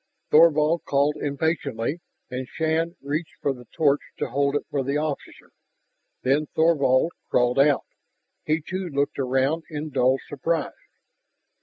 [0.31, 1.99] Thorvald called impatiently,
[2.31, 5.51] and Shann reached for the torch to hold it for the officer.
[6.23, 7.85] Then Thorvald crawled out;
[8.43, 10.71] he, too, looked around in dull surprise.